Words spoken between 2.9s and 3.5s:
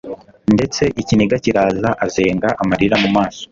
mumaso